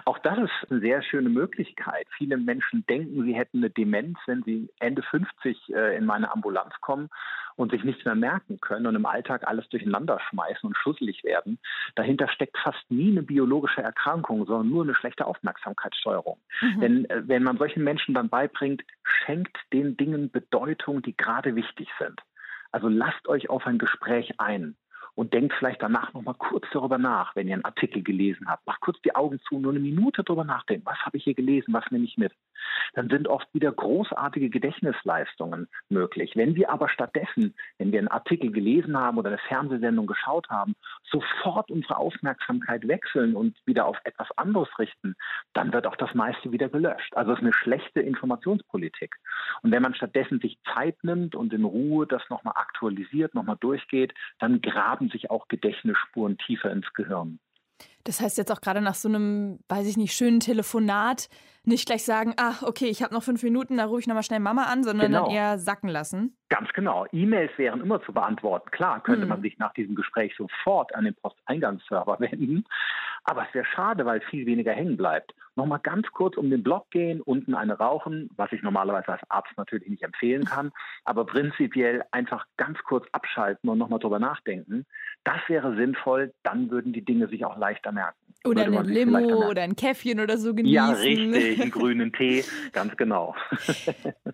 Auch 0.04 0.18
das 0.18 0.38
ist 0.38 0.70
eine 0.70 0.80
sehr 0.80 1.02
schöne 1.02 1.28
Möglichkeit. 1.28 2.06
Viele 2.16 2.36
Menschen 2.36 2.84
denken, 2.86 3.24
sie 3.24 3.34
hätten 3.34 3.58
eine 3.58 3.70
Demenz, 3.70 4.18
wenn 4.26 4.42
sie 4.42 4.68
Ende 4.80 5.02
50 5.02 5.74
äh, 5.74 5.96
in 5.96 6.04
meine 6.04 6.32
Ambulanz 6.32 6.74
kommen 6.80 7.08
und 7.56 7.70
sich 7.70 7.84
nichts 7.84 8.04
mehr 8.04 8.14
merken 8.14 8.60
können 8.60 8.86
und 8.86 8.96
im 8.96 9.06
Alltag 9.06 9.46
alles 9.46 9.68
durcheinander 9.68 10.18
schmeißen 10.28 10.66
und 10.66 10.76
schusselig 10.76 11.24
werden. 11.24 11.58
Dahinter 11.94 12.28
steckt 12.28 12.58
fast 12.58 12.90
nie 12.90 13.12
eine 13.12 13.22
biologische 13.22 13.82
Erkrankung, 13.82 14.46
sondern 14.46 14.68
nur 14.68 14.84
eine 14.84 14.94
schlechte 14.94 15.26
Aufmerksamkeitssteuerung. 15.26 16.38
Mhm. 16.60 16.80
Denn 16.80 17.10
äh, 17.10 17.22
wenn 17.26 17.42
man 17.42 17.58
solchen 17.58 17.84
Menschen 17.84 18.14
dann 18.14 18.28
beibringt, 18.28 18.82
schenkt 19.04 19.56
den 19.72 19.96
Dingen 19.96 20.30
Bedeutung, 20.30 21.02
die 21.02 21.16
gerade 21.16 21.54
wichtig 21.54 21.88
sind. 21.98 22.20
Also 22.72 22.88
lasst 22.88 23.28
euch 23.28 23.50
auf 23.50 23.66
ein 23.66 23.78
Gespräch 23.78 24.40
ein 24.40 24.76
und 25.14 25.32
denkt 25.32 25.54
vielleicht 25.58 25.82
danach 25.82 26.12
noch 26.12 26.22
mal 26.22 26.34
kurz 26.34 26.66
darüber 26.72 26.98
nach, 26.98 27.36
wenn 27.36 27.46
ihr 27.46 27.54
einen 27.54 27.64
Artikel 27.64 28.02
gelesen 28.02 28.48
habt. 28.48 28.66
Macht 28.66 28.80
kurz 28.80 29.00
die 29.02 29.14
Augen 29.14 29.40
zu, 29.48 29.58
nur 29.58 29.72
eine 29.72 29.80
Minute 29.80 30.24
darüber 30.24 30.44
nachdenken. 30.44 30.86
Was 30.86 30.98
habe 30.98 31.16
ich 31.16 31.24
hier 31.24 31.34
gelesen? 31.34 31.72
Was 31.72 31.90
nehme 31.90 32.04
ich 32.04 32.16
mit? 32.18 32.32
Dann 32.94 33.08
sind 33.08 33.28
oft 33.28 33.46
wieder 33.52 33.72
großartige 33.72 34.50
Gedächtnisleistungen 34.50 35.68
möglich. 35.88 36.32
Wenn 36.34 36.54
wir 36.54 36.70
aber 36.70 36.88
stattdessen, 36.88 37.54
wenn 37.78 37.92
wir 37.92 37.98
einen 37.98 38.08
Artikel 38.08 38.50
gelesen 38.50 38.96
haben 38.96 39.18
oder 39.18 39.30
eine 39.30 39.38
Fernsehsendung 39.38 40.06
geschaut 40.06 40.48
haben, 40.48 40.74
sofort 41.10 41.70
unsere 41.70 41.96
Aufmerksamkeit 41.96 42.86
wechseln 42.86 43.36
und 43.36 43.56
wieder 43.66 43.86
auf 43.86 43.98
etwas 44.04 44.28
anderes 44.36 44.68
richten, 44.78 45.14
dann 45.52 45.72
wird 45.72 45.86
auch 45.86 45.96
das 45.96 46.14
meiste 46.14 46.52
wieder 46.52 46.68
gelöscht. 46.68 47.16
Also 47.16 47.32
es 47.32 47.38
ist 47.38 47.44
eine 47.44 47.52
schlechte 47.52 48.00
Informationspolitik. 48.00 49.14
Und 49.62 49.72
wenn 49.72 49.82
man 49.82 49.94
stattdessen 49.94 50.40
sich 50.40 50.58
Zeit 50.74 51.02
nimmt 51.02 51.34
und 51.34 51.52
in 51.52 51.64
Ruhe 51.64 52.06
das 52.06 52.22
nochmal 52.30 52.54
aktualisiert, 52.56 53.34
nochmal 53.34 53.56
durchgeht, 53.60 54.14
dann 54.38 54.60
graben 54.60 55.08
sich 55.10 55.30
auch 55.30 55.48
Gedächtnisspuren 55.48 56.38
tiefer 56.38 56.70
ins 56.70 56.92
Gehirn. 56.94 57.38
Das 58.04 58.20
heißt 58.20 58.38
jetzt 58.38 58.52
auch 58.52 58.60
gerade 58.60 58.80
nach 58.80 58.94
so 58.94 59.08
einem, 59.08 59.58
weiß 59.68 59.86
ich 59.86 59.96
nicht, 59.96 60.12
schönen 60.12 60.40
Telefonat 60.40 61.28
nicht 61.66 61.86
gleich 61.86 62.04
sagen, 62.04 62.34
ach, 62.36 62.62
okay, 62.62 62.86
ich 62.86 63.02
habe 63.02 63.14
noch 63.14 63.22
fünf 63.22 63.42
Minuten, 63.42 63.78
da 63.78 63.86
rufe 63.86 64.00
ich 64.00 64.06
nochmal 64.06 64.22
schnell 64.22 64.40
Mama 64.40 64.64
an, 64.64 64.84
sondern 64.84 65.06
genau. 65.06 65.24
dann 65.24 65.34
eher 65.34 65.58
sacken 65.58 65.88
lassen. 65.88 66.36
Ganz 66.50 66.70
genau. 66.74 67.06
E-Mails 67.10 67.52
wären 67.56 67.80
immer 67.80 68.02
zu 68.02 68.12
beantworten. 68.12 68.70
Klar, 68.70 69.02
könnte 69.02 69.22
hm. 69.22 69.28
man 69.28 69.40
sich 69.40 69.58
nach 69.58 69.72
diesem 69.72 69.94
Gespräch 69.94 70.34
sofort 70.36 70.94
an 70.94 71.04
den 71.04 71.14
Posteingangsserver 71.14 72.20
wenden. 72.20 72.66
Aber 73.24 73.46
es 73.48 73.54
wäre 73.54 73.64
schade, 73.64 74.04
weil 74.04 74.20
viel 74.20 74.44
weniger 74.44 74.72
hängen 74.72 74.98
bleibt. 74.98 75.34
Nochmal 75.56 75.80
ganz 75.82 76.06
kurz 76.12 76.36
um 76.36 76.50
den 76.50 76.62
Block 76.62 76.90
gehen, 76.90 77.22
unten 77.22 77.54
eine 77.54 77.78
rauchen, 77.78 78.28
was 78.36 78.52
ich 78.52 78.62
normalerweise 78.62 79.08
als 79.08 79.22
Arzt 79.30 79.52
natürlich 79.56 79.88
nicht 79.88 80.02
empfehlen 80.02 80.44
kann, 80.44 80.72
aber 81.04 81.24
prinzipiell 81.24 82.04
einfach 82.10 82.44
ganz 82.58 82.78
kurz 82.82 83.06
abschalten 83.12 83.70
und 83.70 83.78
nochmal 83.78 84.00
drüber 84.00 84.18
nachdenken. 84.18 84.84
Das 85.24 85.40
wäre 85.48 85.74
sinnvoll, 85.76 86.32
dann 86.42 86.70
würden 86.70 86.92
die 86.92 87.04
Dinge 87.04 87.28
sich 87.28 87.44
auch 87.44 87.56
leichter 87.56 87.92
merken. 87.92 88.18
Oder 88.46 88.64
eine 88.64 88.82
Limo 88.82 89.48
oder 89.48 89.62
ein 89.62 89.74
Käffchen 89.74 90.20
oder 90.20 90.36
so 90.36 90.54
genießen. 90.54 90.74
Ja, 90.74 90.90
richtig, 90.90 91.62
einen 91.62 91.70
grünen 91.70 92.12
Tee, 92.12 92.44
ganz 92.72 92.94
genau. 92.98 93.34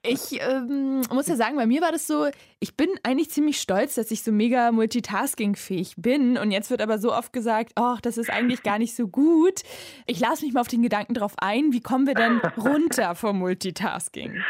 ich 0.02 0.40
ähm, 0.40 1.02
muss 1.12 1.28
ja 1.28 1.36
sagen, 1.36 1.54
bei 1.54 1.66
mir 1.66 1.80
war 1.80 1.92
das 1.92 2.08
so, 2.08 2.28
ich 2.58 2.76
bin 2.76 2.88
eigentlich 3.04 3.30
ziemlich 3.30 3.60
stolz, 3.60 3.94
dass 3.94 4.10
ich 4.10 4.24
so 4.24 4.32
mega 4.32 4.72
multitaskingfähig 4.72 5.94
bin. 5.96 6.38
Und 6.38 6.50
jetzt 6.50 6.72
wird 6.72 6.82
aber 6.82 6.98
so 6.98 7.12
oft 7.12 7.32
gesagt, 7.32 7.70
ach, 7.76 8.00
das 8.00 8.18
ist 8.18 8.30
eigentlich 8.30 8.64
gar 8.64 8.80
nicht 8.80 8.96
so 8.96 9.06
gut. 9.06 9.60
Ich 10.06 10.18
lasse 10.18 10.44
mich 10.44 10.54
mal 10.54 10.62
auf 10.62 10.68
den 10.68 10.82
Gedanken 10.82 11.14
drauf 11.14 11.34
ein, 11.38 11.72
wie 11.72 11.80
kommen 11.80 12.08
wir 12.08 12.14
denn 12.14 12.38
runter 12.56 13.14
vom 13.14 13.38
Multitasking? 13.38 14.42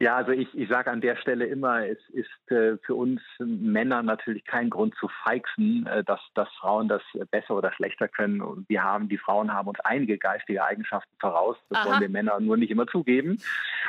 Ja, 0.00 0.16
also 0.16 0.32
ich, 0.32 0.48
ich 0.54 0.68
sage 0.68 0.90
an 0.90 1.00
der 1.00 1.16
Stelle 1.16 1.46
immer, 1.46 1.86
es 1.86 1.98
ist 2.10 2.50
äh, 2.50 2.76
für 2.78 2.94
uns 2.94 3.20
Männer 3.38 4.02
natürlich 4.02 4.44
kein 4.44 4.70
Grund 4.70 4.94
zu 4.96 5.08
feixen, 5.24 5.86
äh, 5.86 6.04
dass, 6.04 6.20
dass 6.34 6.48
Frauen 6.60 6.88
das 6.88 7.02
besser 7.30 7.56
oder 7.56 7.72
schlechter 7.72 8.08
können. 8.08 8.40
Und 8.40 8.68
wir 8.68 8.82
haben, 8.82 9.08
die 9.08 9.18
Frauen 9.18 9.52
haben 9.52 9.68
uns 9.68 9.80
einige 9.80 10.18
geistige 10.18 10.64
Eigenschaften 10.64 11.14
voraus. 11.18 11.56
Das 11.70 11.80
Aha. 11.80 11.88
wollen 11.88 12.00
wir 12.00 12.08
Männer 12.08 12.38
nur 12.40 12.56
nicht 12.56 12.70
immer 12.70 12.86
zugeben. 12.86 13.38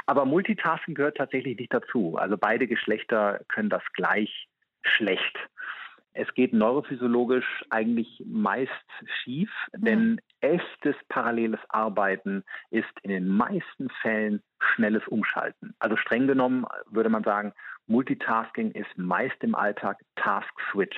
Aber 0.06 0.26
Multitasking 0.26 0.96
gehört 0.96 1.18
tatsächlich 1.18 1.58
nicht 1.58 1.74
dazu. 1.74 2.18
Also 2.18 2.38
beide 2.38 2.68
Geschlechter 2.68 3.42
können 3.48 3.70
das 3.70 3.84
gleich 3.94 4.48
schlecht. 4.84 5.38
Es 6.18 6.34
geht 6.34 6.54
neurophysiologisch 6.54 7.66
eigentlich 7.70 8.24
meist 8.26 8.72
schief, 9.22 9.52
denn 9.76 10.12
mhm. 10.12 10.20
echtes 10.40 10.96
paralleles 11.10 11.60
Arbeiten 11.68 12.44
ist 12.72 12.90
in 13.04 13.12
den 13.12 13.28
meisten 13.28 13.90
Fällen 14.02 14.42
schnelles 14.60 15.06
Umschalten. 15.10 15.76
Also 15.78 15.98
streng 15.98 16.26
genommen 16.26 16.66
würde 16.90 17.10
man 17.10 17.24
sagen, 17.24 17.54
Multitasking 17.88 18.72
ist 18.72 18.98
meist 18.98 19.36
im 19.42 19.56
Alltag 19.56 20.00
Task 20.16 20.50
Switch. 20.72 20.98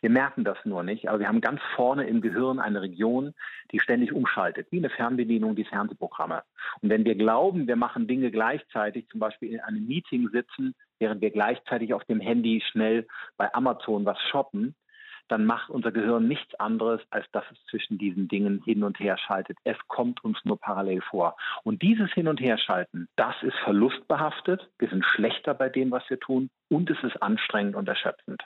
Wir 0.00 0.10
merken 0.10 0.44
das 0.44 0.58
nur 0.64 0.82
nicht, 0.82 1.08
aber 1.08 1.18
wir 1.18 1.28
haben 1.28 1.40
ganz 1.40 1.60
vorne 1.74 2.06
im 2.06 2.20
Gehirn 2.20 2.58
eine 2.58 2.80
Region, 2.80 3.34
die 3.72 3.80
ständig 3.80 4.12
umschaltet, 4.12 4.68
wie 4.70 4.78
eine 4.78 4.90
Fernbedienung, 4.90 5.56
die 5.56 5.64
Fernsehprogramme. 5.64 6.42
Und 6.80 6.90
wenn 6.90 7.04
wir 7.04 7.16
glauben, 7.16 7.66
wir 7.66 7.76
machen 7.76 8.06
Dinge 8.06 8.30
gleichzeitig, 8.30 9.08
zum 9.08 9.20
Beispiel 9.20 9.52
in 9.52 9.60
einem 9.60 9.86
Meeting 9.86 10.28
sitzen, 10.30 10.74
während 10.98 11.20
wir 11.20 11.30
gleichzeitig 11.30 11.94
auf 11.94 12.04
dem 12.04 12.20
Handy 12.20 12.62
schnell 12.70 13.06
bei 13.36 13.52
Amazon 13.54 14.04
was 14.04 14.18
shoppen, 14.30 14.74
dann 15.28 15.46
macht 15.46 15.70
unser 15.70 15.90
Gehirn 15.90 16.28
nichts 16.28 16.54
anderes, 16.56 17.00
als 17.10 17.26
dass 17.32 17.44
es 17.50 17.58
zwischen 17.70 17.98
diesen 17.98 18.28
Dingen 18.28 18.62
hin 18.64 18.84
und 18.84 18.98
her 19.00 19.16
schaltet. 19.18 19.56
Es 19.64 19.76
kommt 19.88 20.22
uns 20.22 20.38
nur 20.44 20.58
parallel 20.58 21.00
vor. 21.02 21.36
Und 21.62 21.82
dieses 21.82 22.12
Hin- 22.12 22.28
und 22.28 22.40
Herschalten, 22.40 23.08
das 23.16 23.34
ist 23.42 23.56
verlustbehaftet. 23.64 24.68
Wir 24.78 24.88
sind 24.88 25.04
schlechter 25.04 25.54
bei 25.54 25.68
dem, 25.68 25.90
was 25.90 26.08
wir 26.08 26.20
tun. 26.20 26.50
Und 26.68 26.90
es 26.90 27.02
ist 27.02 27.22
anstrengend 27.22 27.74
und 27.74 27.88
erschöpfend. 27.88 28.42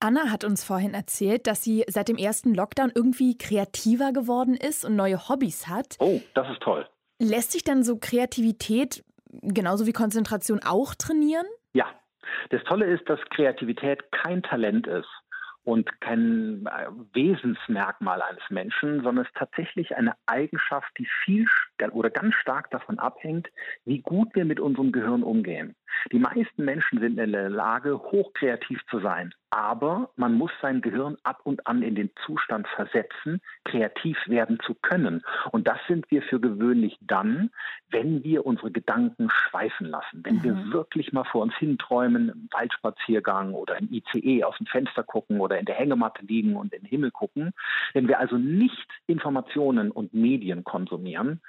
Anna 0.00 0.30
hat 0.30 0.42
uns 0.44 0.64
vorhin 0.64 0.94
erzählt, 0.94 1.46
dass 1.46 1.62
sie 1.62 1.84
seit 1.86 2.08
dem 2.08 2.16
ersten 2.16 2.54
Lockdown 2.54 2.90
irgendwie 2.92 3.38
kreativer 3.38 4.12
geworden 4.12 4.56
ist 4.56 4.84
und 4.84 4.96
neue 4.96 5.28
Hobbys 5.28 5.68
hat. 5.68 5.96
Oh, 6.00 6.20
das 6.34 6.50
ist 6.50 6.60
toll. 6.60 6.88
Lässt 7.20 7.52
sich 7.52 7.62
dann 7.62 7.84
so 7.84 7.98
Kreativität 7.98 9.04
genauso 9.40 9.86
wie 9.86 9.92
Konzentration 9.92 10.60
auch 10.64 10.94
trainieren? 10.94 11.46
Ja. 11.72 11.86
Das 12.50 12.62
Tolle 12.64 12.86
ist, 12.86 13.08
dass 13.08 13.18
Kreativität 13.30 14.12
kein 14.12 14.42
Talent 14.42 14.86
ist 14.86 15.08
und 15.64 16.00
kein 16.00 16.66
äh, 16.66 16.88
Wesensmerkmal 17.12 18.22
eines 18.22 18.42
Menschen, 18.50 19.02
sondern 19.02 19.24
es 19.24 19.28
ist 19.28 19.36
tatsächlich 19.36 19.96
eine 19.96 20.14
Eigenschaft, 20.26 20.90
die 20.98 21.08
viel 21.24 21.46
oder 21.92 22.10
ganz 22.10 22.34
stark 22.36 22.70
davon 22.70 22.98
abhängt, 22.98 23.48
wie 23.84 24.00
gut 24.00 24.28
wir 24.34 24.44
mit 24.44 24.60
unserem 24.60 24.92
Gehirn 24.92 25.22
umgehen. 25.22 25.74
Die 26.12 26.18
meisten 26.18 26.64
Menschen 26.64 27.00
sind 27.00 27.18
in 27.18 27.32
der 27.32 27.50
Lage, 27.50 27.98
hochkreativ 27.98 28.80
zu 28.88 29.00
sein. 29.00 29.34
Aber 29.54 30.10
man 30.16 30.34
muss 30.34 30.50
sein 30.62 30.80
Gehirn 30.80 31.18
ab 31.24 31.40
und 31.44 31.66
an 31.66 31.82
in 31.82 31.94
den 31.94 32.10
Zustand 32.24 32.66
versetzen, 32.68 33.40
kreativ 33.64 34.16
werden 34.26 34.58
zu 34.64 34.74
können. 34.74 35.22
Und 35.50 35.68
das 35.68 35.78
sind 35.86 36.10
wir 36.10 36.22
für 36.22 36.40
gewöhnlich 36.40 36.96
dann, 37.02 37.50
wenn 37.90 38.24
wir 38.24 38.46
unsere 38.46 38.70
Gedanken 38.70 39.28
schweifen 39.30 39.86
lassen. 39.86 40.22
Wenn 40.24 40.36
mhm. 40.36 40.42
wir 40.42 40.72
wirklich 40.72 41.12
mal 41.12 41.24
vor 41.24 41.42
uns 41.42 41.54
hinträumen, 41.56 42.30
im 42.30 42.48
Waldspaziergang 42.50 43.52
oder 43.52 43.78
im 43.78 43.92
ICE 43.92 44.44
aus 44.44 44.56
dem 44.56 44.66
Fenster 44.66 45.02
gucken 45.02 45.40
oder 45.40 45.58
in 45.58 45.66
der 45.66 45.74
Hängematte 45.74 46.24
liegen 46.24 46.56
und 46.56 46.72
in 46.72 46.80
den 46.82 46.88
Himmel 46.88 47.10
gucken. 47.10 47.52
Wenn 47.92 48.08
wir 48.08 48.18
also 48.18 48.38
nicht 48.38 48.88
Informationen 49.06 49.90
und 49.90 50.14
Medien 50.14 50.64
konsumieren. 50.64 51.42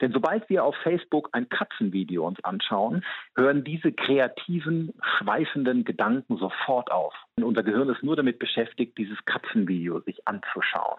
Denn 0.00 0.12
sobald 0.12 0.48
wir 0.48 0.64
auf 0.64 0.76
Facebook 0.84 1.30
ein 1.32 1.48
Katzenvideo 1.48 2.26
uns 2.26 2.42
anschauen, 2.44 3.04
hören 3.34 3.64
diese 3.64 3.80
diese 3.80 3.92
kreativen, 3.92 4.92
schweifenden 5.18 5.84
Gedanken 5.84 6.36
sofort 6.36 6.90
auf. 6.90 7.14
Unser 7.42 7.62
Gehirn 7.62 7.88
ist 7.88 8.02
nur 8.02 8.16
damit 8.16 8.38
beschäftigt, 8.38 8.98
dieses 8.98 9.18
Katzenvideo 9.24 10.00
sich 10.00 10.26
anzuschauen. 10.26 10.98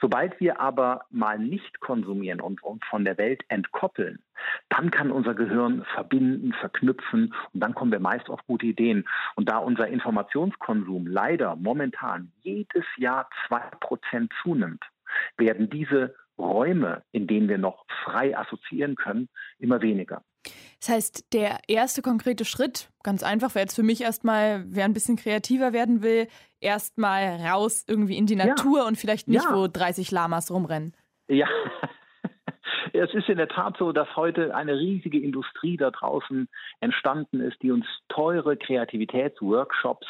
Sobald 0.00 0.38
wir 0.40 0.60
aber 0.60 1.06
mal 1.10 1.38
nicht 1.38 1.80
konsumieren 1.80 2.40
und 2.40 2.62
uns 2.62 2.82
von 2.88 3.04
der 3.04 3.18
Welt 3.18 3.42
entkoppeln, 3.48 4.18
dann 4.68 4.90
kann 4.90 5.10
unser 5.10 5.34
Gehirn 5.34 5.84
verbinden, 5.94 6.52
verknüpfen 6.52 7.34
und 7.52 7.60
dann 7.60 7.74
kommen 7.74 7.92
wir 7.92 8.00
meist 8.00 8.28
auf 8.28 8.44
gute 8.46 8.66
Ideen. 8.66 9.06
Und 9.34 9.48
da 9.48 9.58
unser 9.58 9.88
Informationskonsum 9.88 11.06
leider 11.06 11.56
momentan 11.56 12.32
jedes 12.42 12.84
Jahr 12.96 13.28
zwei 13.46 13.60
Prozent 13.80 14.32
zunimmt, 14.42 14.84
werden 15.36 15.70
diese 15.70 16.14
Räume, 16.38 17.02
in 17.12 17.26
denen 17.26 17.48
wir 17.48 17.58
noch 17.58 17.86
frei 18.04 18.36
assoziieren 18.36 18.94
können, 18.94 19.28
immer 19.58 19.80
weniger. 19.80 20.22
Das 20.80 20.88
heißt, 20.88 21.32
der 21.32 21.58
erste 21.68 22.02
konkrete 22.02 22.44
Schritt, 22.44 22.90
ganz 23.02 23.22
einfach, 23.22 23.54
wäre 23.54 23.64
jetzt 23.64 23.74
für 23.74 23.82
mich 23.82 24.02
erstmal, 24.02 24.64
wer 24.68 24.84
ein 24.84 24.92
bisschen 24.92 25.16
kreativer 25.16 25.72
werden 25.72 26.02
will, 26.02 26.28
erstmal 26.60 27.36
raus 27.36 27.84
irgendwie 27.88 28.16
in 28.16 28.26
die 28.26 28.36
Natur 28.36 28.80
ja. 28.80 28.86
und 28.86 28.96
vielleicht 28.96 29.28
nicht, 29.28 29.44
ja. 29.44 29.54
wo 29.54 29.66
30 29.68 30.10
Lamas 30.10 30.50
rumrennen. 30.50 30.94
Ja, 31.28 31.48
es 32.92 33.12
ist 33.14 33.28
in 33.28 33.38
der 33.38 33.48
Tat 33.48 33.76
so, 33.78 33.92
dass 33.92 34.14
heute 34.16 34.54
eine 34.54 34.78
riesige 34.78 35.20
Industrie 35.20 35.76
da 35.76 35.90
draußen 35.90 36.48
entstanden 36.80 37.40
ist, 37.40 37.62
die 37.62 37.70
uns 37.70 37.86
teure 38.08 38.56
Kreativitätsworkshops 38.56 40.06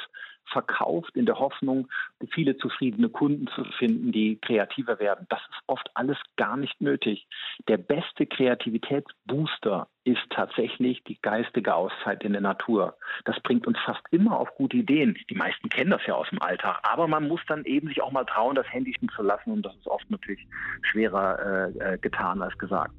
verkauft 0.51 1.17
in 1.17 1.27
der 1.27 1.39
Hoffnung, 1.39 1.89
viele 2.31 2.57
zufriedene 2.57 3.09
Kunden 3.09 3.49
zu 3.49 3.65
finden, 3.79 4.13
die 4.13 4.39
kreativer 4.41 4.99
werden. 4.99 5.27
Das 5.29 5.41
ist 5.41 5.63
oft 5.67 5.89
alles 5.95 6.19
gar 6.37 6.57
nicht 6.57 6.81
nötig. 6.81 7.27
Der 7.69 7.77
beste 7.77 8.27
Kreativitätsbooster 8.27 9.89
ist 10.05 10.23
tatsächlich 10.31 11.03
die 11.05 11.19
geistige 11.21 11.75
Auszeit 11.75 12.23
in 12.23 12.33
der 12.33 12.41
Natur. 12.41 12.97
Das 13.25 13.41
bringt 13.41 13.67
uns 13.67 13.79
fast 13.85 14.03
immer 14.13 14.39
auf 14.39 14.55
gute 14.55 14.77
Ideen. 14.77 15.19
Die 15.29 15.35
meisten 15.35 15.69
kennen 15.69 15.91
das 15.91 16.07
ja 16.07 16.15
aus 16.15 16.29
dem 16.31 16.41
Alltag. 16.41 16.79
Aber 16.85 17.09
man 17.09 17.27
muss 17.27 17.41
dann 17.49 17.65
eben 17.65 17.89
sich 17.89 18.01
auch 18.01 18.13
mal 18.13 18.25
trauen, 18.25 18.55
das 18.55 18.71
Handy 18.73 18.95
zu 19.15 19.23
lassen. 19.23 19.51
Und 19.51 19.63
das 19.63 19.75
ist 19.75 19.89
oft 19.89 20.09
natürlich 20.11 20.47
schwerer 20.83 21.73
äh, 21.75 21.95
äh 21.95 21.99
getan 21.99 22.41
als 22.41 22.57
gesagt. 22.57 22.95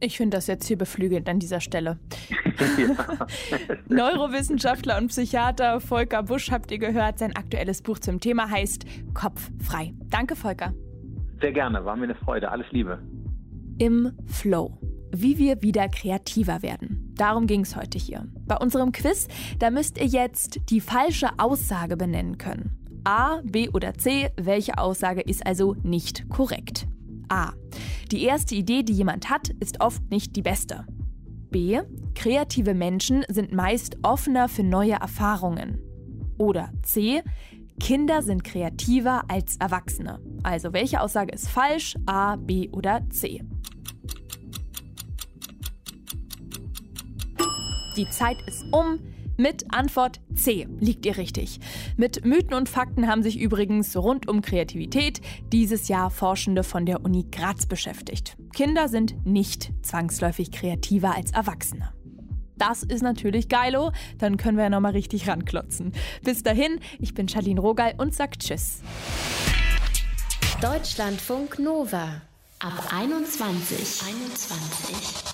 Ich 0.00 0.16
finde 0.16 0.36
das 0.36 0.46
jetzt 0.46 0.66
hier 0.66 0.76
beflügelt 0.76 1.28
an 1.28 1.38
dieser 1.38 1.60
Stelle. 1.60 1.98
Neurowissenschaftler 3.88 4.98
und 4.98 5.08
Psychiater 5.08 5.80
Volker 5.80 6.22
Busch 6.22 6.50
habt 6.50 6.70
ihr 6.70 6.78
gehört. 6.78 7.18
Sein 7.18 7.34
aktuelles 7.36 7.82
Buch 7.82 7.98
zum 7.98 8.20
Thema 8.20 8.50
heißt 8.50 8.84
Kopf 9.14 9.50
frei. 9.62 9.94
Danke, 10.10 10.36
Volker. 10.36 10.74
Sehr 11.40 11.52
gerne, 11.52 11.84
war 11.84 11.96
mir 11.96 12.04
eine 12.04 12.14
Freude. 12.14 12.50
Alles 12.50 12.66
Liebe. 12.70 13.02
Im 13.78 14.12
Flow. 14.26 14.78
Wie 15.10 15.38
wir 15.38 15.62
wieder 15.62 15.88
kreativer 15.88 16.62
werden. 16.62 17.12
Darum 17.16 17.46
ging 17.46 17.60
es 17.60 17.76
heute 17.76 17.98
hier. 17.98 18.26
Bei 18.46 18.56
unserem 18.56 18.92
Quiz, 18.92 19.28
da 19.58 19.70
müsst 19.70 19.98
ihr 19.98 20.06
jetzt 20.06 20.58
die 20.70 20.80
falsche 20.80 21.28
Aussage 21.38 21.96
benennen 21.96 22.38
können. 22.38 22.78
A, 23.04 23.40
B 23.44 23.68
oder 23.68 23.94
C, 23.94 24.30
welche 24.36 24.78
Aussage 24.78 25.20
ist 25.20 25.46
also 25.46 25.76
nicht 25.82 26.28
korrekt? 26.30 26.86
A. 27.28 27.52
Die 28.10 28.24
erste 28.24 28.54
Idee, 28.54 28.82
die 28.82 28.92
jemand 28.92 29.30
hat, 29.30 29.48
ist 29.60 29.80
oft 29.80 30.02
nicht 30.10 30.36
die 30.36 30.42
beste. 30.42 30.86
B. 31.50 31.80
Kreative 32.14 32.74
Menschen 32.74 33.24
sind 33.28 33.52
meist 33.52 33.96
offener 34.02 34.48
für 34.48 34.62
neue 34.62 34.94
Erfahrungen. 34.94 35.78
Oder 36.38 36.72
C. 36.82 37.22
Kinder 37.80 38.22
sind 38.22 38.44
kreativer 38.44 39.22
als 39.28 39.56
Erwachsene. 39.56 40.20
Also 40.42 40.72
welche 40.72 41.00
Aussage 41.00 41.32
ist 41.32 41.48
falsch? 41.48 41.96
A, 42.06 42.36
B 42.36 42.68
oder 42.70 43.08
C? 43.10 43.42
Die 47.96 48.08
Zeit 48.10 48.36
ist 48.46 48.64
um. 48.72 48.98
Mit 49.36 49.64
Antwort 49.74 50.20
C 50.34 50.68
liegt 50.78 51.04
ihr 51.06 51.16
richtig. 51.16 51.58
Mit 51.96 52.24
Mythen 52.24 52.54
und 52.54 52.68
Fakten 52.68 53.08
haben 53.08 53.22
sich 53.22 53.38
übrigens 53.38 53.96
rund 53.96 54.28
um 54.28 54.42
Kreativität 54.42 55.20
dieses 55.52 55.88
Jahr 55.88 56.10
Forschende 56.10 56.62
von 56.62 56.86
der 56.86 57.04
Uni 57.04 57.26
Graz 57.30 57.66
beschäftigt. 57.66 58.36
Kinder 58.54 58.88
sind 58.88 59.26
nicht 59.26 59.72
zwangsläufig 59.82 60.52
kreativer 60.52 61.14
als 61.14 61.32
Erwachsene. 61.32 61.92
Das 62.56 62.84
ist 62.84 63.02
natürlich 63.02 63.48
geilo, 63.48 63.90
dann 64.18 64.36
können 64.36 64.56
wir 64.56 64.64
ja 64.64 64.70
nochmal 64.70 64.92
richtig 64.92 65.28
ranklotzen. 65.28 65.92
Bis 66.22 66.44
dahin, 66.44 66.78
ich 67.00 67.12
bin 67.12 67.28
Charlene 67.28 67.60
Rogal 67.60 67.94
und 67.98 68.14
sag 68.14 68.38
Tschüss. 68.38 68.80
Deutschlandfunk 70.60 71.58
Nova 71.58 72.22
ab 72.60 72.92
21. 72.92 74.02
21. 74.06 75.33